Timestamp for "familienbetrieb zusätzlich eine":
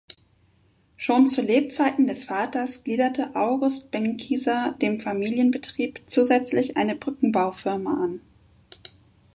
4.99-6.95